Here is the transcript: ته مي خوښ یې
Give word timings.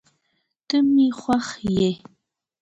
ته 0.67 0.77
مي 0.93 1.07
خوښ 1.19 1.47
یې 1.77 1.91